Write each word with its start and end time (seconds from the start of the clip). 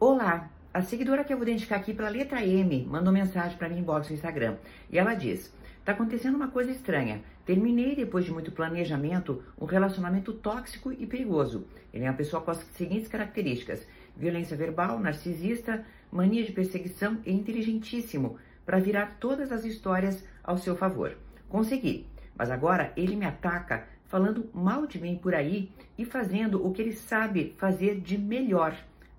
Olá, 0.00 0.48
a 0.72 0.80
seguidora 0.80 1.24
que 1.24 1.32
eu 1.32 1.36
vou 1.36 1.44
identificar 1.44 1.74
aqui 1.74 1.92
pela 1.92 2.08
letra 2.08 2.46
M 2.46 2.86
mandou 2.88 3.12
mensagem 3.12 3.58
para 3.58 3.68
mim 3.68 3.80
inbox 3.80 4.08
no 4.08 4.14
Instagram 4.14 4.56
e 4.88 4.96
ela 4.96 5.12
diz: 5.12 5.52
Tá 5.84 5.90
acontecendo 5.90 6.36
uma 6.36 6.46
coisa 6.46 6.70
estranha. 6.70 7.20
Terminei, 7.44 7.96
depois 7.96 8.24
de 8.24 8.30
muito 8.30 8.52
planejamento, 8.52 9.42
um 9.60 9.64
relacionamento 9.64 10.32
tóxico 10.32 10.92
e 10.92 11.04
perigoso. 11.04 11.66
Ele 11.92 12.04
é 12.04 12.08
uma 12.08 12.16
pessoa 12.16 12.40
com 12.40 12.52
as 12.52 12.58
seguintes 12.76 13.08
características: 13.08 13.88
violência 14.16 14.56
verbal, 14.56 15.00
narcisista, 15.00 15.84
mania 16.12 16.44
de 16.44 16.52
perseguição 16.52 17.18
e 17.26 17.32
inteligentíssimo 17.32 18.38
para 18.64 18.78
virar 18.78 19.16
todas 19.18 19.50
as 19.50 19.64
histórias 19.64 20.24
ao 20.44 20.58
seu 20.58 20.76
favor. 20.76 21.18
Consegui, 21.48 22.06
mas 22.36 22.52
agora 22.52 22.92
ele 22.96 23.16
me 23.16 23.26
ataca 23.26 23.88
falando 24.04 24.48
mal 24.54 24.86
de 24.86 25.00
mim 25.00 25.18
por 25.20 25.34
aí 25.34 25.72
e 25.98 26.04
fazendo 26.04 26.64
o 26.64 26.72
que 26.72 26.82
ele 26.82 26.92
sabe 26.92 27.56
fazer 27.58 28.00
de 28.00 28.16
melhor 28.16 28.76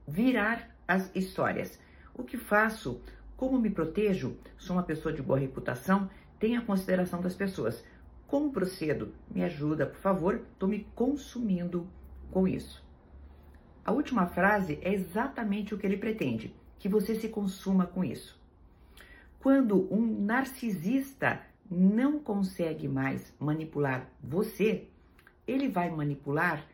virar 0.09 0.75
as 0.87 1.15
histórias. 1.15 1.79
O 2.13 2.23
que 2.23 2.37
faço? 2.37 3.01
Como 3.37 3.59
me 3.59 3.69
protejo? 3.69 4.37
Sou 4.57 4.75
uma 4.75 4.83
pessoa 4.83 5.13
de 5.13 5.21
boa 5.21 5.39
reputação, 5.39 6.09
tenho 6.39 6.59
a 6.59 6.65
consideração 6.65 7.21
das 7.21 7.35
pessoas. 7.35 7.83
Como 8.27 8.51
procedo? 8.51 9.13
Me 9.29 9.43
ajuda, 9.43 9.85
por 9.85 9.99
favor, 9.99 10.41
estou 10.51 10.67
me 10.67 10.85
consumindo 10.95 11.87
com 12.31 12.47
isso. 12.47 12.83
A 13.85 13.91
última 13.91 14.25
frase 14.27 14.79
é 14.81 14.93
exatamente 14.93 15.73
o 15.73 15.77
que 15.77 15.85
ele 15.85 15.97
pretende, 15.97 16.55
que 16.77 16.89
você 16.89 17.15
se 17.15 17.29
consuma 17.29 17.85
com 17.85 18.03
isso. 18.03 18.39
Quando 19.39 19.91
um 19.93 20.21
narcisista 20.25 21.41
não 21.69 22.19
consegue 22.19 22.87
mais 22.87 23.33
manipular 23.39 24.09
você, 24.21 24.87
ele 25.47 25.69
vai 25.69 25.89
manipular 25.89 26.65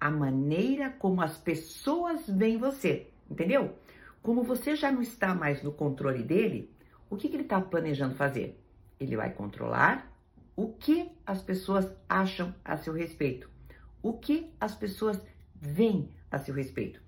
a 0.00 0.10
maneira 0.10 0.90
como 0.90 1.20
as 1.20 1.36
pessoas 1.36 2.26
veem 2.26 2.56
você, 2.56 3.08
entendeu? 3.30 3.74
Como 4.22 4.42
você 4.42 4.74
já 4.74 4.90
não 4.90 5.02
está 5.02 5.34
mais 5.34 5.62
no 5.62 5.72
controle 5.72 6.22
dele, 6.22 6.70
o 7.10 7.16
que, 7.16 7.28
que 7.28 7.36
ele 7.36 7.42
está 7.42 7.60
planejando 7.60 8.14
fazer? 8.14 8.58
Ele 8.98 9.16
vai 9.16 9.32
controlar 9.32 10.10
o 10.56 10.68
que 10.68 11.10
as 11.26 11.42
pessoas 11.42 11.90
acham 12.08 12.54
a 12.64 12.76
seu 12.76 12.92
respeito, 12.92 13.50
o 14.02 14.14
que 14.14 14.50
as 14.60 14.74
pessoas 14.74 15.20
veem 15.54 16.08
a 16.30 16.38
seu 16.38 16.54
respeito. 16.54 17.00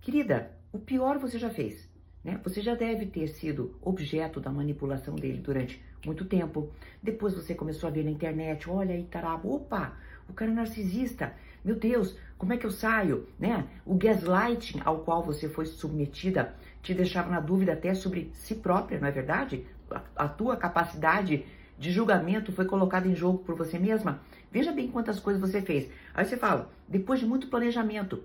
Querida, 0.00 0.52
o 0.72 0.78
pior 0.78 1.18
você 1.18 1.38
já 1.38 1.50
fez, 1.50 1.88
né? 2.22 2.40
Você 2.44 2.60
já 2.60 2.74
deve 2.74 3.06
ter 3.06 3.28
sido 3.28 3.78
objeto 3.80 4.40
da 4.40 4.50
manipulação 4.50 5.14
dele 5.14 5.38
durante 5.38 5.82
muito 6.04 6.24
tempo. 6.24 6.70
Depois 7.02 7.34
você 7.34 7.54
começou 7.54 7.88
a 7.88 7.92
ver 7.92 8.04
na 8.04 8.10
internet, 8.10 8.68
olha 8.68 8.94
aí, 8.94 9.04
tarabo, 9.04 9.54
opa, 9.54 9.96
o 10.28 10.32
cara 10.32 10.50
é 10.50 10.54
narcisista. 10.54 11.32
Meu 11.64 11.74
Deus, 11.74 12.16
como 12.36 12.52
é 12.52 12.56
que 12.56 12.66
eu 12.66 12.70
saio, 12.70 13.28
né? 13.38 13.66
O 13.84 13.94
gaslighting 13.94 14.80
ao 14.84 15.00
qual 15.00 15.22
você 15.24 15.48
foi 15.48 15.66
submetida 15.66 16.54
te 16.82 16.94
deixava 16.94 17.30
na 17.30 17.40
dúvida 17.40 17.72
até 17.72 17.94
sobre 17.94 18.30
si 18.34 18.54
própria, 18.54 19.00
não 19.00 19.08
é 19.08 19.10
verdade? 19.10 19.66
A, 19.90 20.02
a 20.16 20.28
tua 20.28 20.56
capacidade 20.56 21.44
de 21.78 21.90
julgamento 21.90 22.52
foi 22.52 22.64
colocada 22.64 23.08
em 23.08 23.14
jogo 23.14 23.38
por 23.38 23.54
você 23.54 23.78
mesma. 23.78 24.20
Veja 24.50 24.72
bem 24.72 24.88
quantas 24.88 25.20
coisas 25.20 25.40
você 25.40 25.60
fez. 25.60 25.90
Aí 26.14 26.24
você 26.24 26.36
fala, 26.36 26.70
depois 26.88 27.20
de 27.20 27.26
muito 27.26 27.48
planejamento, 27.48 28.22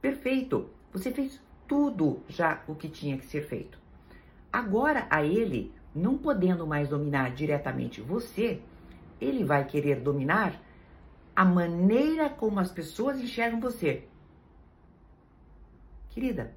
perfeito, 0.00 0.68
você 0.92 1.10
fez 1.10 1.40
tudo 1.66 2.20
já 2.28 2.62
o 2.68 2.74
que 2.74 2.88
tinha 2.88 3.16
que 3.16 3.26
ser 3.26 3.42
feito. 3.42 3.78
Agora 4.52 5.06
a 5.10 5.24
ele, 5.24 5.72
não 5.94 6.16
podendo 6.16 6.66
mais 6.66 6.88
dominar 6.88 7.32
diretamente 7.34 8.00
você, 8.00 8.60
ele 9.20 9.44
vai 9.44 9.64
querer 9.64 10.00
dominar 10.00 10.60
a 11.34 11.44
maneira 11.44 12.30
como 12.30 12.60
as 12.60 12.70
pessoas 12.70 13.18
enxergam 13.20 13.60
você. 13.60 14.06
Querida, 16.10 16.54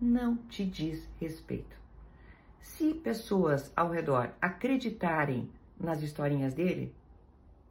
não 0.00 0.36
te 0.36 0.64
diz 0.64 1.08
respeito. 1.20 1.76
Se 2.58 2.94
pessoas 2.94 3.72
ao 3.76 3.90
redor 3.90 4.32
acreditarem 4.40 5.50
nas 5.78 6.02
historinhas 6.02 6.54
dele, 6.54 6.94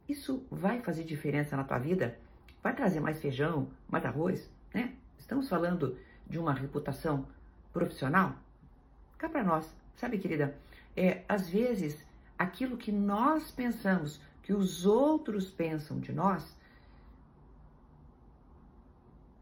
isso 0.08 0.46
vai 0.50 0.80
fazer 0.80 1.04
diferença 1.04 1.56
na 1.56 1.64
tua 1.64 1.78
vida? 1.78 2.18
Vai 2.62 2.74
trazer 2.74 3.00
mais 3.00 3.20
feijão, 3.20 3.68
mais 3.88 4.04
arroz, 4.04 4.50
né? 4.72 4.94
Estamos 5.18 5.48
falando 5.48 5.98
de 6.26 6.38
uma 6.38 6.52
reputação 6.52 7.26
profissional? 7.72 8.34
Cá 9.18 9.28
para 9.28 9.44
nós, 9.44 9.74
sabe, 9.96 10.18
querida? 10.18 10.56
É, 10.96 11.22
às 11.28 11.48
vezes, 11.48 12.04
aquilo 12.38 12.76
que 12.76 12.92
nós 12.92 13.50
pensamos 13.50 14.20
que 14.42 14.52
os 14.52 14.84
outros 14.84 15.50
pensam 15.50 16.00
de 16.00 16.12
nós 16.12 16.56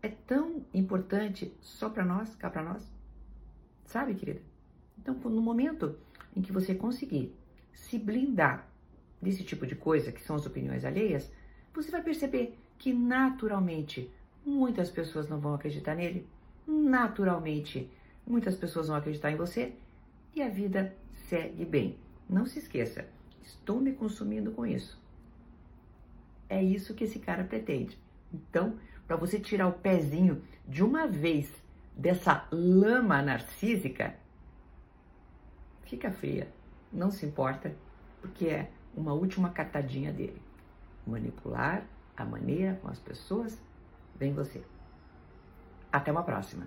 é 0.02 0.08
tão 0.08 0.64
importante 0.72 1.52
só 1.60 1.88
para 1.88 2.04
nós, 2.04 2.34
cá 2.36 2.50
para 2.50 2.62
nós. 2.62 2.90
Sabe, 3.84 4.14
querida? 4.14 4.40
Então, 4.98 5.14
no 5.14 5.42
momento 5.42 5.96
em 6.36 6.40
que 6.40 6.52
você 6.52 6.74
conseguir 6.74 7.34
se 7.72 7.98
blindar 7.98 8.68
desse 9.20 9.44
tipo 9.44 9.66
de 9.66 9.74
coisa, 9.74 10.12
que 10.12 10.22
são 10.22 10.36
as 10.36 10.46
opiniões 10.46 10.84
alheias, 10.84 11.30
você 11.74 11.90
vai 11.90 12.02
perceber 12.02 12.58
que 12.78 12.92
naturalmente 12.92 14.10
muitas 14.44 14.90
pessoas 14.90 15.28
não 15.28 15.38
vão 15.38 15.54
acreditar 15.54 15.94
nele, 15.94 16.26
naturalmente 16.66 17.90
muitas 18.26 18.54
pessoas 18.54 18.88
vão 18.88 18.96
acreditar 18.96 19.30
em 19.30 19.36
você 19.36 19.74
e 20.34 20.42
a 20.42 20.48
vida 20.48 20.94
segue 21.28 21.64
bem. 21.64 21.98
Não 22.28 22.46
se 22.46 22.58
esqueça, 22.58 23.06
Estou 23.42 23.80
me 23.80 23.92
consumindo 23.92 24.52
com 24.52 24.66
isso. 24.66 25.00
É 26.48 26.62
isso 26.62 26.94
que 26.94 27.04
esse 27.04 27.18
cara 27.18 27.44
pretende. 27.44 27.98
Então, 28.32 28.78
para 29.06 29.16
você 29.16 29.38
tirar 29.38 29.68
o 29.68 29.72
pezinho 29.72 30.42
de 30.66 30.82
uma 30.82 31.06
vez 31.06 31.50
dessa 31.96 32.46
lama 32.50 33.20
narcísica, 33.22 34.14
fica 35.82 36.10
fria, 36.10 36.52
não 36.92 37.10
se 37.10 37.26
importa, 37.26 37.74
porque 38.20 38.46
é 38.46 38.70
uma 38.94 39.12
última 39.12 39.50
catadinha 39.50 40.12
dele. 40.12 40.40
Manipular 41.06 41.86
a 42.16 42.24
maneira 42.24 42.78
com 42.82 42.88
as 42.88 42.98
pessoas 42.98 43.60
vem 44.16 44.32
você. 44.32 44.62
Até 45.90 46.12
uma 46.12 46.22
próxima. 46.22 46.66